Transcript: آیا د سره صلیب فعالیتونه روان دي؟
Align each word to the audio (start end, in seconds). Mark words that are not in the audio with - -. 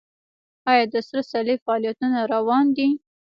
آیا 0.71 0.83
د 0.93 0.95
سره 1.07 1.21
صلیب 1.31 1.59
فعالیتونه 1.65 2.19
روان 2.33 2.65
دي؟ 2.75 2.89